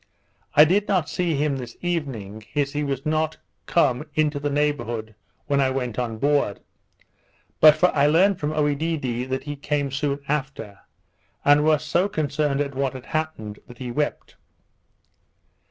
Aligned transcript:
I 0.55 0.65
did 0.65 0.87
not 0.87 1.09
see 1.09 1.35
him 1.35 1.57
this 1.57 1.77
evening, 1.81 2.43
as 2.55 2.73
he 2.73 2.83
was 2.83 3.05
not 3.05 3.37
come 3.67 4.07
into 4.15 4.39
the 4.39 4.49
neighbourhood 4.49 5.13
when 5.45 5.61
I 5.61 5.69
went 5.69 5.99
on 5.99 6.17
board; 6.17 6.59
but 7.59 7.83
I 7.83 8.07
learnt 8.07 8.39
from 8.39 8.51
Oedidee 8.51 9.25
that 9.25 9.43
he 9.43 9.55
came 9.55 9.91
soon 9.91 10.19
after, 10.27 10.79
and 11.45 11.63
was 11.63 11.83
so 11.85 12.09
concerned 12.09 12.61
at 12.61 12.73
what 12.73 12.93
had 12.93 13.05
happened 13.05 13.59
that 13.67 13.77
he 13.77 13.91
wept. 13.91 14.37